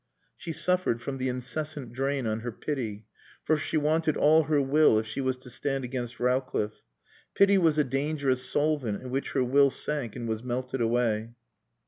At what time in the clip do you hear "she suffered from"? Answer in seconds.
0.35-1.19